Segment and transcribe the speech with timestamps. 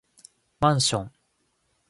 [0.61, 1.11] マンション